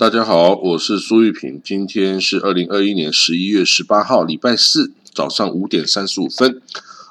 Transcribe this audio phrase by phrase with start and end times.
[0.00, 6.62] 大家好，我是苏玉平，今天是二零二一年十一月十八号，礼拜四早上五点三十五分。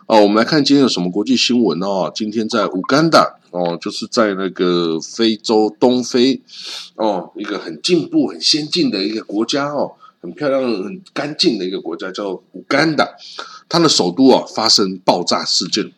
[0.08, 2.12] 哦，我们来看今天有什么国际新闻哦。
[2.16, 6.42] 今天在乌干达哦，就是在那个非洲东非
[6.96, 13.08] 哦，一个很进步、很先进的一个国家哦，很漂亮、很干净的一个国家，叫乌干达。
[13.70, 15.92] 它的首都啊发生爆炸事件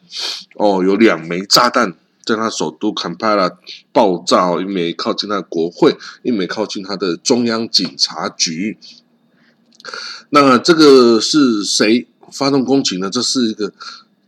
[0.55, 1.95] 哦，有两枚炸弹。
[2.25, 3.51] 在他首都坎帕拉
[3.91, 8.77] 爆炸，一枚靠近他的国会，一枚靠近他的中央警察局。
[10.29, 13.09] 那这个是谁发动攻击呢？
[13.09, 13.73] 这是一个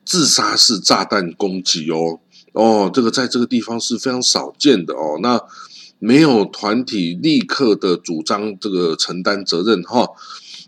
[0.03, 2.19] 自杀式炸弹攻击哦
[2.53, 5.19] 哦，这个在这个地方是非常少见的哦。
[5.21, 5.39] 那
[5.99, 10.09] 没有团体立刻的主张这个承担责任哈。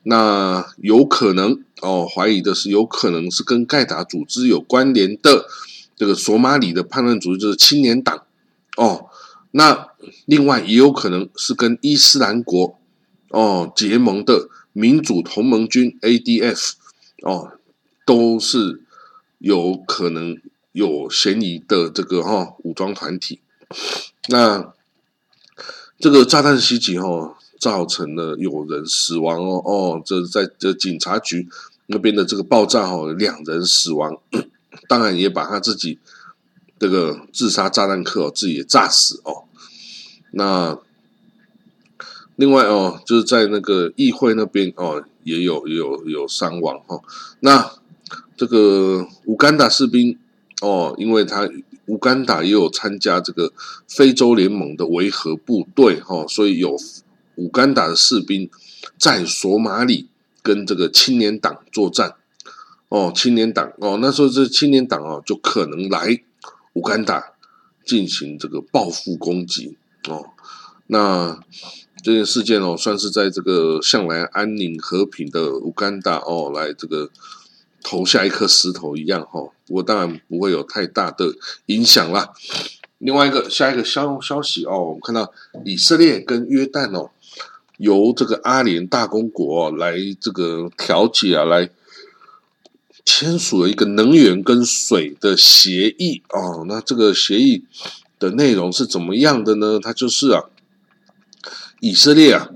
[0.04, 5.48] 那有可能哦，怀疑的是有可能是跟盖达组织有关联的。
[5.96, 8.24] 这个索马里的叛乱组织就是青年党
[8.78, 9.08] 哦，
[9.52, 9.88] 那
[10.26, 12.78] 另外也有可能是跟伊斯兰国
[13.30, 16.74] 哦结盟的民主同盟军 ADF
[17.22, 17.54] 哦，
[18.06, 18.82] 都是
[19.38, 20.38] 有可能
[20.74, 23.40] 有嫌疑的这个哈武装团体。
[24.28, 24.74] 那
[25.98, 31.48] 这个炸弹袭击哦，造成了有人死亡哦哦，这在这警察局
[31.88, 34.20] 那边的这个爆炸哦，两人死亡。
[34.88, 36.00] 当然也把他自己
[36.78, 39.46] 这个自杀炸弹客哦自己也炸死哦。
[40.32, 40.78] 那
[42.36, 47.02] 另外哦，就是在那个议会那边哦，也有也有有伤亡哈。
[47.40, 47.72] 那
[48.36, 50.18] 这个乌干达士兵
[50.62, 51.50] 哦，因为他
[51.86, 53.54] 乌干达也有参加这个
[53.88, 56.76] 非洲联盟的维和部队哈，所以有
[57.36, 58.50] 乌干达的士兵
[58.98, 60.10] 在索马里
[60.42, 62.16] 跟这个青年党作战。
[62.96, 66.18] 哦，青年党哦，那时候这青年党哦，就可能来
[66.76, 67.34] 乌干达
[67.84, 69.76] 进行这个报复攻击
[70.08, 70.26] 哦。
[70.88, 71.38] 那
[72.02, 77.10] 这件事件哦，算是在这个向来安宁和平的乌干达哦，来这个
[77.84, 79.42] 投下一颗石头一样哈。
[79.68, 81.26] 不过当然不会有太大的
[81.66, 82.32] 影响啦。
[83.00, 85.30] 另外一个下一个消消息哦，我们看到
[85.66, 87.12] 以色列跟约旦哦，
[87.78, 91.70] 由这个阿联大公国来这个调解啊，来。
[93.06, 97.64] 签署了一个能源跟水的协议哦，那这个协议
[98.18, 99.80] 的内容是怎么样的呢？
[99.80, 100.44] 它就是啊，
[101.80, 102.50] 以色列啊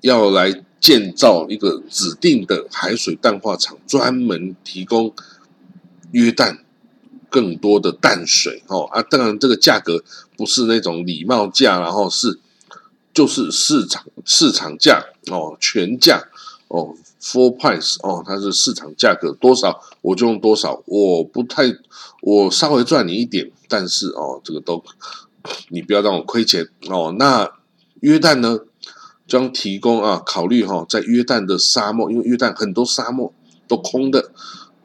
[0.00, 5.14] 要来建造一个指定的海水淡化厂，专门提供
[6.10, 6.58] 约旦
[7.30, 10.02] 更多的淡水哦啊，当然这个价格
[10.36, 12.40] 不是那种礼貌价，然后是
[13.14, 16.28] 就是市场市场价哦，全价
[16.68, 16.96] 哦。
[17.24, 21.62] Full price 哦，它是市场价格多少我就用多少，我不太
[22.20, 24.84] 我稍微赚你一点，但是哦，这个都
[25.70, 27.14] 你不要让我亏钱哦。
[27.18, 27.50] 那
[28.00, 28.58] 约旦呢
[29.26, 33.32] 将提供啊，考虑哈，在约旦的沙漠，因为约旦很多沙漠
[33.66, 34.30] 都空的，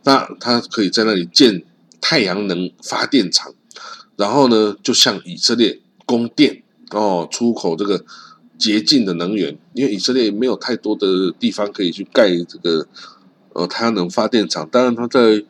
[0.05, 1.65] 那它可以在那里建
[1.99, 3.53] 太阳能发电厂，
[4.15, 8.05] 然后呢，就向以色列供电哦，出口这个。
[8.59, 12.85] 洁净的能源，因为以色列没有太多的地方可以去盖这个
[13.53, 14.67] 呃太阳能发电厂。
[14.69, 15.43] 当然，它在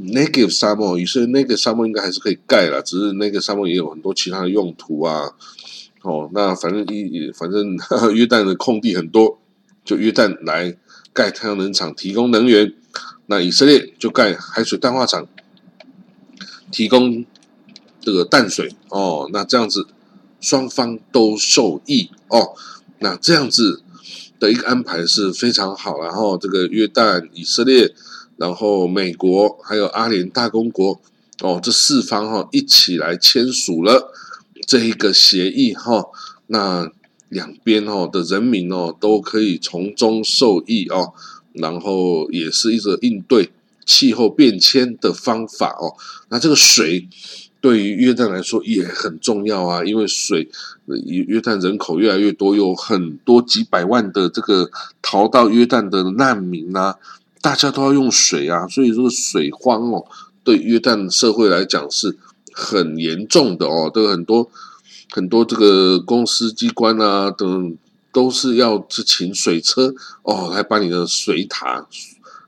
[0.00, 5.32] Negev 沙漠，以色列那个沙漠应该还是可以盖了，只是那个沙漠也有很多其他的用途啊。
[6.00, 7.76] 哦，那反正一反正
[8.16, 9.38] 约旦的空地很多，
[9.84, 10.74] 就约旦来
[11.12, 12.72] 盖太阳能厂提供能源，
[13.26, 15.28] 那以色列就盖海水淡化厂
[16.70, 17.24] 提供
[18.00, 18.74] 这个淡水。
[18.88, 19.86] 哦，那这样子。
[20.42, 22.54] 双方都受益哦，
[22.98, 23.80] 那这样子
[24.40, 26.02] 的一个安排是非常好。
[26.02, 27.94] 然后这个约旦、以色列，
[28.36, 31.00] 然后美国还有阿联大公国
[31.42, 34.12] 哦，这四方哈一起来签署了
[34.66, 36.06] 这一个协议哈。
[36.48, 36.90] 那
[37.28, 41.14] 两边哦的人民哦都可以从中受益哦，
[41.52, 43.52] 然后也是一个应对
[43.86, 45.94] 气候变迁的方法哦。
[46.30, 47.08] 那这个水。
[47.62, 50.50] 对于约旦来说也很重要啊，因为水，
[50.86, 54.68] 约约旦人口越来越多，有很多几百万的这个
[55.00, 56.96] 逃到约旦的难民啊，
[57.40, 60.04] 大家都要用水啊，所以这个水荒哦，
[60.42, 62.18] 对约旦社会来讲是
[62.52, 64.50] 很严重的哦，都有很多
[65.12, 67.76] 很多这个公司机关啊等
[68.10, 69.94] 都是要去请水车
[70.24, 71.86] 哦，来把你的水塔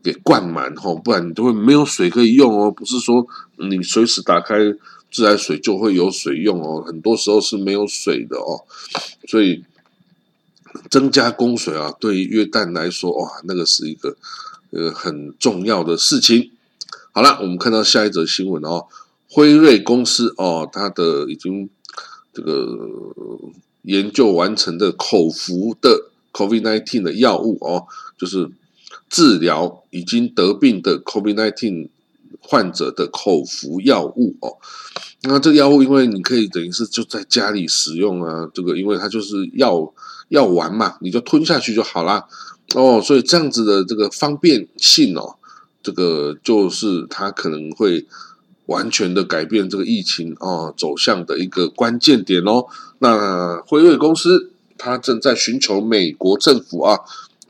[0.03, 3.25] 给灌满哦，不然你都会没有水可以用哦，不是说
[3.59, 4.57] 你随时打开。
[5.15, 8.65] 自来水就会有水用哦，很多时候是没有水的哦，
[9.29, 9.63] 所以
[10.91, 14.17] 增加供水啊，对于约旦来说，哇，那个是一个
[14.71, 16.51] 呃很重要的事情。
[17.13, 18.89] 好了，我们看到下一则新闻哦，
[19.31, 21.71] 辉瑞公司哦，它的已经
[22.33, 22.77] 这个
[23.83, 27.87] 研究完成的口服的 COVID-19 的药物哦，
[28.19, 28.51] 就是
[29.09, 31.91] 治疗已经得病的 COVID-19
[32.47, 34.57] 患者的口服药物哦。
[35.23, 39.93] 那这个药物，因为你可以等于是就在家里使用啊，这个因为它就是药
[40.29, 42.25] 药丸嘛，你就吞下去就好啦。
[42.75, 45.37] 哦，所以这样子的这个方便性哦，
[45.83, 48.07] 这个就是它可能会
[48.67, 52.67] 完全的改变这个疫情哦走向的一个关键点哦。
[52.99, 57.01] 那辉瑞公司它正在寻求美国政府啊，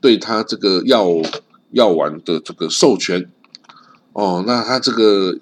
[0.00, 1.08] 对它这个药
[1.72, 3.30] 药丸的这个授权
[4.14, 5.38] 哦，那它这个。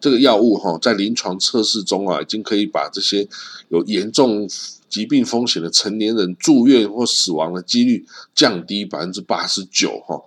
[0.00, 3.26] 这个药物哈，在临床测试中啊，已经可以把这些
[3.70, 4.46] 有严重
[4.86, 8.04] 疾病风险的成年人住院或死亡的几率
[8.34, 10.20] 降低百分之八十九哈。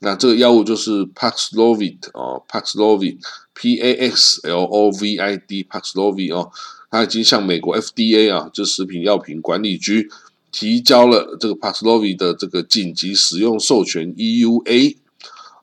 [0.00, 6.50] 那这个药物就是 Paxlovid 哦，Paxlovid，P A X L O V I D，Paxlovid 哦，
[6.90, 10.10] 它已经向美国 FDA 啊，就食品药品管理局
[10.50, 14.96] 提交了这个 Paxlovid 的这个紧急使用授权 EUA。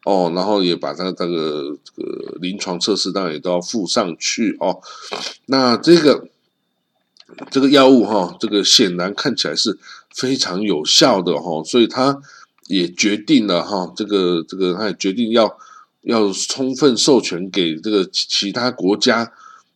[0.05, 4.79] 哦，然后也把它这个这个临床测试当然也都要附上去哦。
[5.47, 6.29] 那这个
[7.51, 9.77] 这个药物哈，这个显然看起来是
[10.15, 12.21] 非常有效的哈，所以他
[12.67, 15.57] 也决定了哈，这个这个他也决定要
[16.03, 19.33] 要充分授权给这个其他国家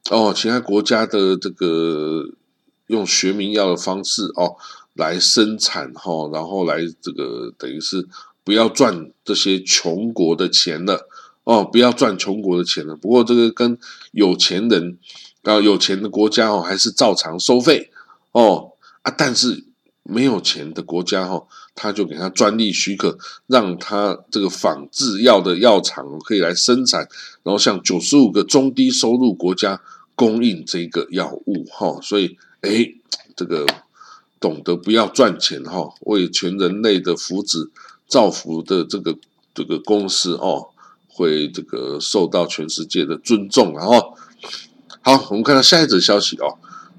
[0.09, 2.29] 哦，其他国家的这个
[2.87, 4.55] 用学名药的方式哦
[4.93, 8.07] 来生产哈，然后来这个等于是。
[8.43, 11.07] 不要赚这些穷国的钱了
[11.45, 11.63] 哦！
[11.63, 12.95] 不要赚穷国的钱了。
[12.95, 13.77] 不过这个跟
[14.11, 14.97] 有钱人
[15.43, 17.91] 啊，有钱的国家哦，还是照常收费
[18.31, 19.13] 哦啊。
[19.17, 19.65] 但是
[20.03, 23.17] 没有钱的国家哈，他就给他专利许可，
[23.47, 27.07] 让他这个仿制药的药厂可以来生产，
[27.43, 29.81] 然后向九十五个中低收入国家
[30.15, 31.99] 供应这个药物哈。
[32.01, 32.93] 所以哎，
[33.35, 33.65] 这个
[34.39, 37.69] 懂得不要赚钱哈，为全人类的福祉。
[38.13, 39.17] 造福的这个
[39.55, 40.67] 这个公司哦，
[41.07, 44.15] 会这个受到全世界的尊重，然后
[45.01, 46.53] 好，我们看到下一则消息哦，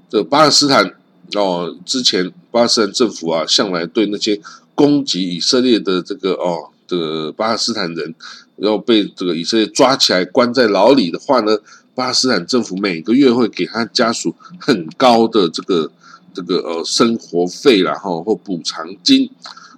[0.09, 0.93] 这巴勒斯坦
[1.35, 4.41] 哦，之前巴勒斯坦政府啊，向来对那些
[4.75, 8.13] 攻击以色列的这个哦，这个巴勒斯坦人，
[8.57, 11.57] 然后被这个以色列抓起来关在牢里的话呢，
[11.95, 15.89] 巴勒斯坦政府每个月会给他家属很高的这个
[16.33, 19.29] 这个呃生活费，然后或补偿金。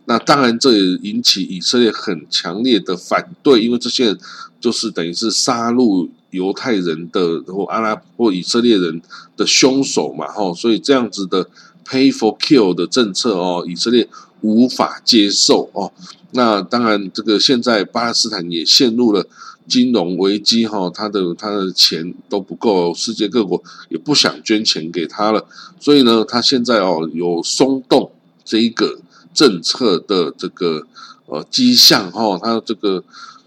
[0.10, 4.18] 那当然，这也引起以色列很强烈的反对，因为这些人
[4.58, 9.02] 就是等于是杀戮犹太人的或阿拉或以色列人
[9.36, 11.50] 的凶手嘛，吼，所以这样子的
[11.86, 14.08] pay for kill 的政策哦，以色列
[14.40, 15.92] 无法接受哦。
[16.32, 19.28] 那当然，这个现在巴勒斯坦也陷入了
[19.68, 25.46] 金融危机，哈，他的他的钱都不够，世界各国也不想捐钱给他了，
[25.82, 28.10] 所以呢，他现在哦有松动
[28.46, 29.02] 这一个。
[29.38, 30.88] 政策的这个
[31.28, 33.04] 呃迹象哈，他这个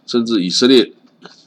[0.06, 0.92] 甚至以色列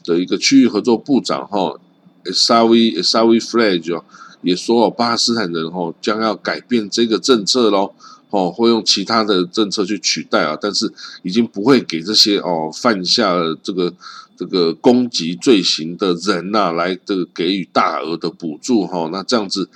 [0.04, 1.80] 的一个区域合作部长哈
[2.24, 4.04] ，Esavi Esavi Flag 哦，
[4.42, 7.94] 也说巴勒斯坦人哈将要改变这个政策喽，
[8.28, 13.94] 哦，会用其他的政策去取代啊，但是已经不会给这些哦犯下这个
[14.36, 19.70] 这个攻击罪行的人呐来这个给予大额的补助哈，那这样子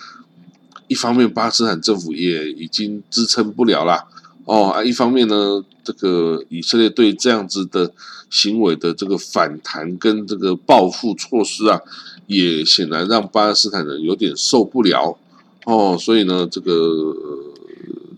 [0.88, 4.04] 一方面巴勒斯坦政府也已经支撑不了啦。
[4.49, 7.93] 哦啊，一方面呢，这个以色列对这样子的
[8.31, 11.78] 行为的这个反弹跟这个报复措施啊，
[12.26, 15.19] 也显然让巴勒斯坦人有点受不了
[15.67, 17.14] 哦，所以呢，这个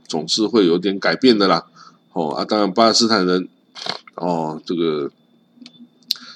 [0.06, 1.66] 总是会有点改变的啦。
[2.12, 3.48] 哦啊，当然巴勒斯坦人
[4.14, 5.10] 哦，这个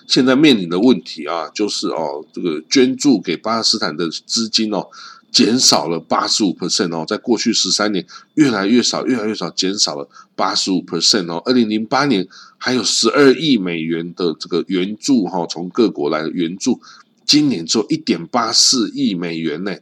[0.09, 4.89] 现在面临的问题啊，就是哦，这个捐助给巴勒斯坦的资金哦。
[5.35, 11.43] 减少了八十五 percent 哦，在过去十三年越来越少，越来越少，减少了八十五 percent 哦。
[11.45, 12.27] 二零零八年
[12.57, 16.81] 还有十二亿美元的这个援助哈，从各国来的援助，
[17.27, 19.77] 今年只有一点八四亿美元呢，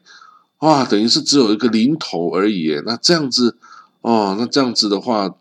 [0.61, 2.81] 哇，等于是只有一个零头而已。
[2.87, 3.59] 那这样子
[4.01, 5.35] 哦，那这样子的话，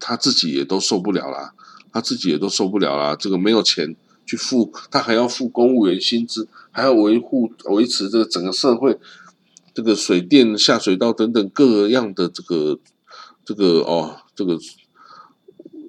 [0.00, 1.54] 他自己也都受不了啦，
[1.92, 3.14] 他自己也都受不了啦。
[3.14, 3.94] 这个没有钱
[4.26, 8.98] 去付，他还要付公务员薪资，还要维护维持这个整个社会。
[9.76, 12.78] 这个水电下水道等等各样的这个
[13.44, 14.58] 这个哦，这个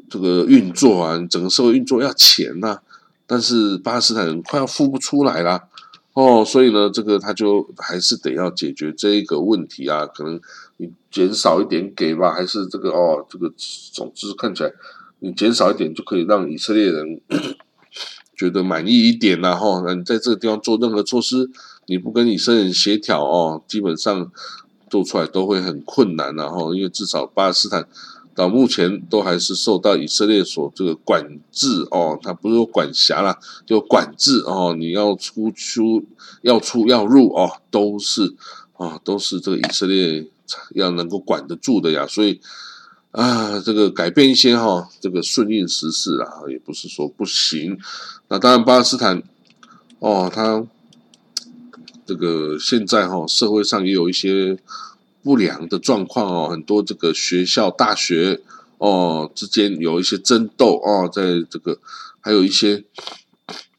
[0.10, 2.82] 这个运作啊，整个社会运作要钱呐，
[3.26, 5.70] 但是巴勒斯坦人快要付不出来啦，
[6.12, 10.38] 哦，所以呢，这个他就还是得要解决这一个问题啊，可能
[10.76, 13.50] 你减少一点给吧，还是这个哦，这个
[13.94, 14.74] 总之看起来
[15.20, 17.22] 你减少一点就可以让以色列人
[18.36, 21.50] 觉得满意一点然后那你在这个地方做任何措施。
[21.88, 24.32] 你不跟以色列人协调哦，基本上
[24.90, 27.88] 做出来都会很困难，然后因为至少巴勒斯坦
[28.36, 36.06] 到目前都还是受到以色列所这个管制哦，它不是说管辖啦，就管制哦，你要出出
[36.44, 38.36] 要出要入哦，都是
[38.78, 40.28] 啊，都是这个以色列
[40.76, 42.40] 要能够管得住的呀，所以。
[43.12, 47.76] 啊，这个改变一些哈，这个顺应时势啊，也不是说不行。
[48.28, 49.24] 那当然，巴勒斯坦
[49.98, 50.64] 哦，他
[52.08, 54.58] 这个现在哈，社会上也有一些
[55.22, 58.40] 不良的状况哦，很多这个学校、大学
[58.80, 61.78] 哦之间有一些争斗哦，在这个
[62.22, 62.84] 还有一些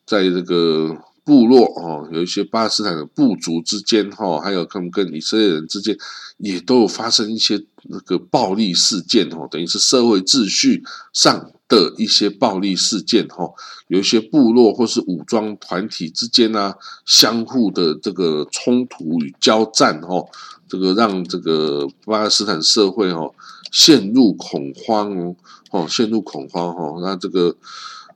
[0.07, 0.97] 在这个。
[1.29, 5.95] 部落哦，有一些巴勒斯坦的部族之间哈，还有他们跟以色列人之间，
[6.39, 10.83] 也都有发生一些那个暴力事件哦，等于是社会秩序
[11.13, 13.45] 上的一些暴力事件哈。
[13.89, 16.73] 有一些部落或是武装团体之间呢，
[17.05, 20.25] 相互的这个冲突与交战哈，
[20.67, 23.31] 这个让这个巴勒斯坦社会哈
[23.71, 25.37] 陷入恐慌
[25.73, 26.99] 哦，陷入恐慌哈。
[27.03, 27.55] 那这个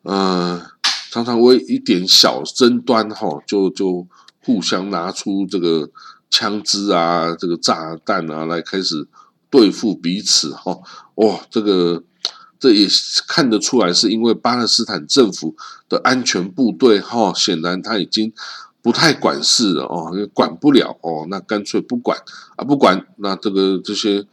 [0.05, 0.63] 呃。
[1.13, 4.07] 常常为一点小争端，哈，就就
[4.43, 5.91] 互相拿出这个
[6.31, 9.07] 枪支啊，这个炸弹啊，来开始
[9.51, 10.79] 对付彼此，哈，
[11.17, 12.03] 哇，这个
[12.59, 12.89] 这也
[13.29, 15.55] 看得出来，是因为巴勒斯坦政府
[15.87, 18.33] 的安全部队，哈，显然他已经
[18.81, 22.19] 不太管事了，哦，管不了，哦，那干脆不管
[22.57, 24.27] 啊，不管，那这个这些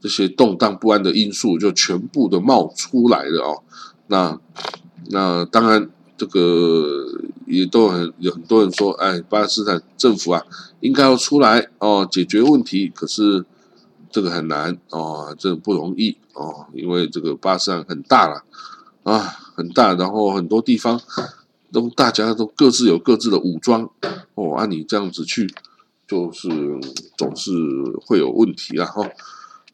[0.00, 3.62] 这些动荡不安的因素就全部的冒出来了，哦，
[4.08, 4.40] 那
[5.10, 5.88] 那当然。
[6.16, 7.06] 这个
[7.46, 10.44] 也都很有很多人说，哎，巴勒斯坦政府啊，
[10.80, 12.92] 应该要出来哦，解决问题。
[12.94, 13.44] 可是
[14.10, 18.44] 这个很难哦，这不容易哦，因为这个巴勒斯坦很大了
[19.02, 19.18] 啊，
[19.56, 21.00] 很大，然后很多地方
[21.72, 23.90] 都大家都各自有各自的武装
[24.34, 25.52] 哦，按你这样子去，
[26.06, 26.48] 就是
[27.16, 27.50] 总是
[28.06, 29.10] 会有问题啊哈。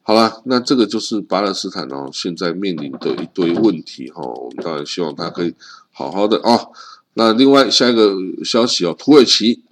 [0.03, 4.23] 好了，那这个就是巴勒斯坦哦，现在面临的一堆问题哈。
[4.23, 5.53] 我们当然希望他可以
[6.01, 6.71] 好好的哦。
[7.13, 9.63] 那另外下一个消息哦，土耳其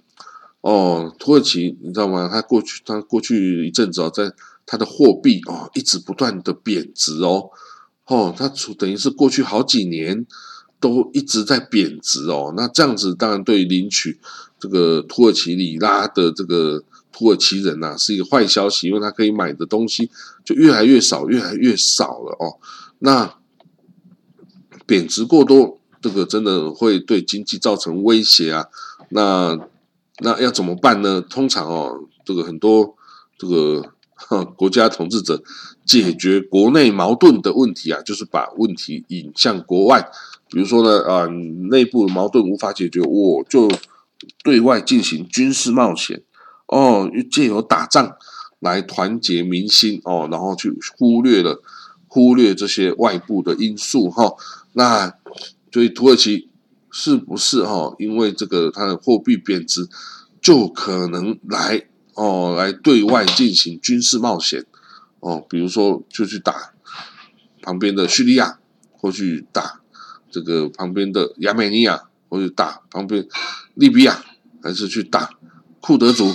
[0.60, 2.28] 哦，土耳其你知道吗？
[2.30, 4.32] 它过去它过去一阵子哦，在
[4.66, 7.50] 它的货币哦一直不断的贬值哦
[8.06, 10.26] 哦，它等于是过去好几年
[10.78, 12.52] 都一直在贬值哦。
[12.56, 14.20] 那这样子当然对领取
[14.58, 16.84] 这个土耳其里拉的这个。
[17.12, 20.10] 土耳其人呐是一个坏消息，因为他可以买的东西
[20.42, 22.56] 就越来越少，越来越少了哦。
[23.00, 23.34] 那
[24.86, 28.66] 贬值过多，这个真的会对经济造成威胁啊。
[29.10, 29.58] 那
[30.18, 31.20] 那要怎么办呢？
[31.20, 32.94] 通常哦，这个很多
[33.38, 33.92] 这个
[34.56, 35.42] 国家统治者
[35.84, 40.10] 解决国内矛盾的问题啊，就是把问题引向国外。
[40.48, 41.26] 比如说呢，啊，
[41.70, 43.70] 内部矛盾无法解决，我就
[44.42, 46.22] 对外进行军事冒险。
[46.66, 48.16] 哦，借由打仗
[48.58, 51.62] 来团结民心哦，然后去忽略了
[52.08, 54.34] 忽略这些外部的因素哈。
[54.74, 55.14] 那
[55.72, 56.48] 所以土耳其
[56.90, 57.94] 是不是哈？
[57.98, 59.88] 因为这个它的货币贬值，
[60.40, 64.66] 就可能来哦来对外进行军事冒险
[65.20, 66.72] 哦，比如说就去打
[67.62, 68.58] 旁边的叙利亚，
[68.92, 69.80] 或去打
[70.30, 73.26] 这个旁边的亚美尼亚，或者打旁边
[73.74, 74.24] 利比亚，
[74.62, 75.30] 还是去打
[75.80, 76.34] 库德族。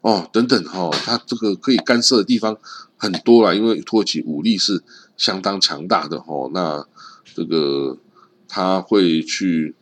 [0.00, 2.58] 哦，等等哈，他这个可以干涉的地方
[2.96, 4.82] 很多了，因为土耳其武力是
[5.16, 6.50] 相当强大的哈。
[6.52, 6.84] 那
[7.36, 7.96] 这个
[8.54, 9.74] 他会去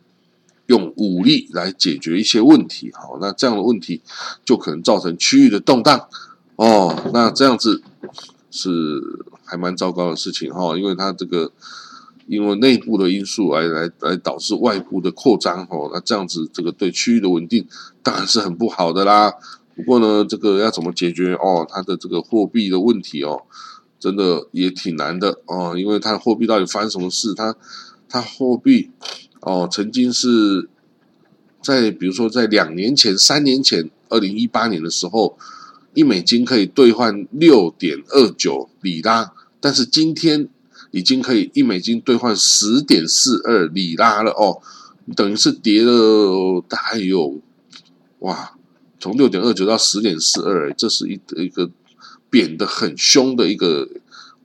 [0.67, 4.01] 用武力来解决一些问题，好，那这样的问题
[4.45, 6.07] 就可能造成区域的动荡
[6.55, 7.11] 哦。
[7.13, 7.83] 那这样子
[8.49, 11.51] 是还蛮糟糕的事情哈，因为他这个
[12.27, 17.67] 因为内部的因素来来来导致外部的扩张哦，那这样子这个对区域的稳定
[18.01, 19.33] 当然是很不好的啦。
[19.75, 21.67] 不过呢，这个要怎么解决哦？
[21.69, 23.41] 它的这个货币的问题哦，
[23.99, 25.75] 真的也挺难的哦。
[25.77, 27.33] 因为它货币到底发生什么事？
[27.33, 27.53] 它
[28.11, 28.91] 它货币
[29.39, 30.67] 哦，曾经是
[31.61, 35.37] 在比如说在两年前、三年前，二零一八年的时候，
[35.93, 40.49] 一美金可以兑换六点二九里拉，但是今天
[40.91, 44.61] 已经可以一美金兑换十点四二里拉了哦，
[45.15, 47.39] 等于是跌了大概有
[48.19, 48.57] 哇。
[48.99, 51.71] 从六点二九到十点四二，这是一一个
[52.29, 53.89] 贬的很凶的一个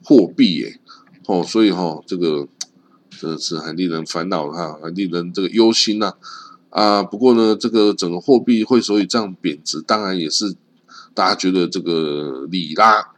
[0.03, 0.79] 货币耶，
[1.27, 2.47] 哦，所以哈，这个
[3.19, 6.13] 真的是很令人烦恼哈，很令人这个忧心呐
[6.69, 7.03] 啊。
[7.03, 10.55] 不过呢，这个整个货币会所以这样贬值，当然也是
[11.13, 13.13] 大家觉得这个里拉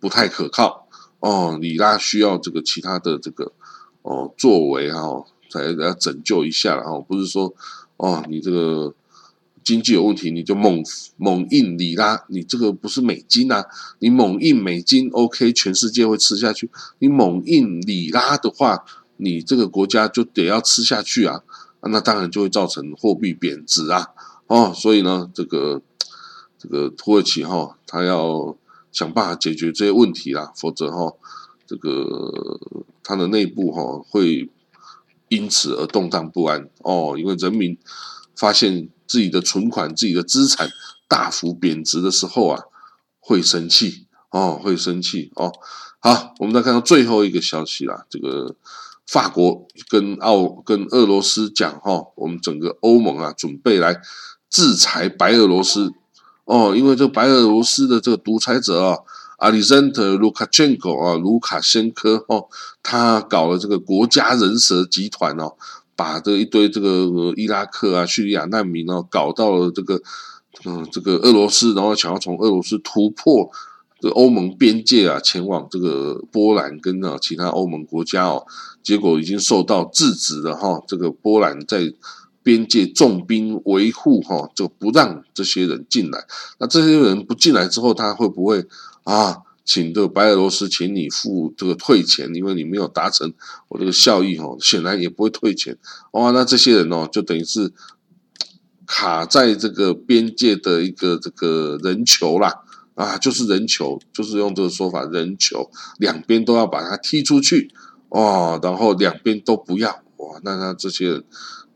[0.00, 0.88] 不太可靠
[1.20, 3.52] 哦，里拉需要这个其他的这个
[4.02, 7.54] 哦作为哈，才来拯救一下，然后不是说
[7.96, 8.94] 哦，你这个。
[9.66, 10.80] 经济有问题，你就猛
[11.16, 13.66] 猛印里拉，你这个不是美金啊，
[13.98, 16.70] 你猛印美金，OK，全世界会吃下去。
[17.00, 18.84] 你猛印里拉的话，
[19.16, 21.42] 你这个国家就得要吃下去啊，
[21.80, 24.08] 那当然就会造成货币贬值啊。
[24.46, 25.82] 哦，所以呢，这个
[26.58, 28.56] 这个土耳其哈，他要
[28.92, 31.12] 想办法解决这些问题啦，否则哈，
[31.66, 32.60] 这个
[33.02, 34.48] 他的内部哈会
[35.28, 37.76] 因此而动荡不安哦，因为人民
[38.36, 40.68] 发现自己的存款、自己的资产
[41.08, 42.62] 大幅贬值的时候啊，
[43.18, 45.52] 会生气哦，会生气哦。
[45.98, 48.54] 好，我们再看到最后一个消息啦，这个
[49.06, 54.00] 法国跟澳跟俄罗斯讲哈，我们整个欧盟啊，准备来。
[54.48, 55.92] 制裁白俄罗斯
[56.44, 58.96] 哦，因为这白俄罗斯的这个独裁者啊，
[59.38, 62.46] 阿里森特卢卡申科啊，卢卡申科哦，
[62.80, 65.56] 他搞了这个国家人蛇集团哦，
[65.96, 70.00] 把这一堆这个伊拉克啊、叙利亚难民哦，搞到了这个
[70.64, 73.50] 嗯这个俄罗斯，然后想要从俄罗斯突破
[74.10, 78.46] 欧盟边界啊，前往这个波兰跟啊其他欧盟国家哦，
[78.82, 81.92] 结果已经受到制止了哈，这个波兰在。
[82.42, 86.24] 边界重兵维护，哈，就不让这些人进来。
[86.60, 88.64] 那这些人不进来之后，他会不会
[89.02, 93.34] 啊，请这个白俄罗斯，请你付这个退钱，因为你没有达成
[93.66, 95.76] 我这个效益，哈，显然也不会退钱。
[96.12, 97.72] 哇，那这些人哦，就等于是
[98.86, 102.62] 卡在这个边界的一个这个人球啦，
[102.96, 107.70] 啊，就是人球，就是用这个说法，人球，两边都要把他踢出去，
[108.08, 111.24] 哦，然后两边都不要，哇，那那这些人。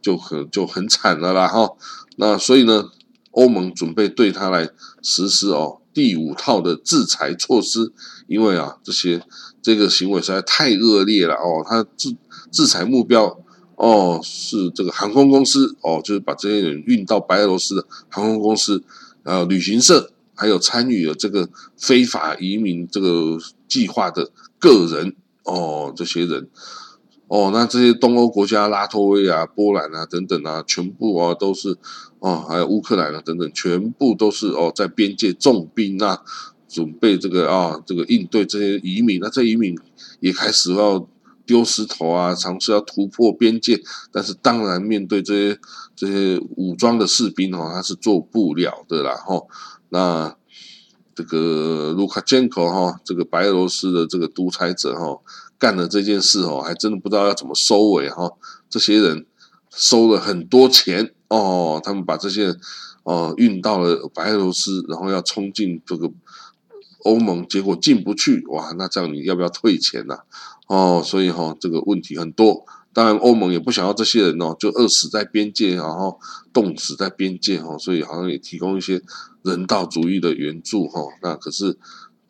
[0.03, 1.73] 就很就很惨了啦哈，
[2.17, 2.87] 那所以呢，
[3.33, 4.71] 欧盟准备对他来
[5.03, 7.93] 实施哦第五套的制裁措施，
[8.27, 9.23] 因为啊这些
[9.61, 12.17] 这个行为实在太恶劣了哦，他制
[12.51, 13.39] 制裁目标
[13.77, 18.83] 哦是这个航空公司哦，就是把这些人运到白俄罗斯的航空公司
[19.25, 23.37] 呃旅行社，还有参与了这个非法移民这个
[23.69, 26.49] 计划的个人哦这些人。
[27.29, 31.77] 哦，那这些东欧国家，拉脱维亚、波兰啊等等啊，全部啊都是
[32.19, 36.23] 哦，还有乌克兰啊等等，全部都是哦，在边界重兵啊，
[36.69, 39.21] 准备这个啊，这个应对这些移民。
[39.21, 39.79] 那这移民
[40.19, 41.07] 也开始要
[41.51, 43.83] 丢石头啊，尝试要突破边界。
[44.13, 45.59] 但是当然，面对这些
[45.97, 49.17] 这些武装的士兵哦，他是做不了的啦。
[49.17, 49.43] 哈，
[49.89, 50.37] 那
[51.13, 55.19] 这个卢卡申科哈，这个白俄罗斯的这个独裁者哈。
[55.59, 58.33] 干了这件事哦，还真的不知道要怎么收尾哈。
[58.71, 59.27] 这些人
[59.69, 62.61] 收了很多钱哦，他们把这些人
[63.03, 66.11] 哦运到了白俄罗斯，然后要冲进这个
[67.05, 68.73] 欧盟，结果进不去哇！
[68.79, 70.21] 那这样你要不要退钱呐？
[70.67, 72.65] 哦，所以哈这个问题很多。
[72.93, 76.19] 当然欧盟也不想要这些人哦，就饿死在边界，然后
[76.53, 77.79] 冻死在边界哈。
[77.79, 79.01] 所以好像也提供一些
[79.43, 81.03] 人道主义的援助哈。
[81.23, 81.79] 那可是。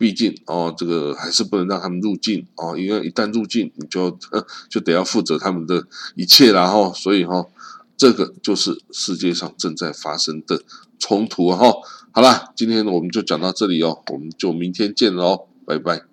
[0.00, 4.18] 毕竟哦，这个还是不能让他们入境哦，因为一旦入境，你就
[4.70, 6.90] 就得要负责他们的一切了哈。
[6.94, 7.44] 所以哈，
[8.00, 10.62] 这个就是世界上正在发生的
[10.98, 11.70] 冲突哈。
[12.12, 16.09] 好了，今天我们就讲到这里哦，我们就明天见喽，拜拜。